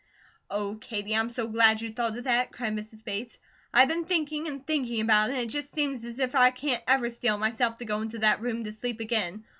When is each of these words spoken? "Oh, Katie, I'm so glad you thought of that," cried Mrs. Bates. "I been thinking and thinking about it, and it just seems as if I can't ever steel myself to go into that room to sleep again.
"Oh, 0.49 0.77
Katie, 0.77 1.15
I'm 1.15 1.29
so 1.29 1.47
glad 1.47 1.79
you 1.79 1.91
thought 1.93 2.17
of 2.17 2.23
that," 2.23 2.51
cried 2.51 2.73
Mrs. 2.75 3.03
Bates. 3.03 3.37
"I 3.71 3.85
been 3.85 4.05
thinking 4.05 4.47
and 4.47 4.65
thinking 4.65 4.99
about 4.99 5.29
it, 5.29 5.33
and 5.33 5.43
it 5.43 5.49
just 5.49 5.75
seems 5.75 6.03
as 6.03 6.17
if 6.17 6.33
I 6.33 6.49
can't 6.49 6.81
ever 6.87 7.07
steel 7.11 7.37
myself 7.37 7.77
to 7.77 7.85
go 7.85 8.01
into 8.01 8.17
that 8.17 8.41
room 8.41 8.63
to 8.63 8.71
sleep 8.71 8.99
again. 8.99 9.45